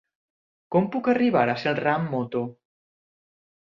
Com 0.75 0.87
puc 0.95 1.11
arribar 1.13 1.45
a 1.55 1.57
Celrà 1.67 1.97
amb 2.01 2.13
moto? 2.19 2.47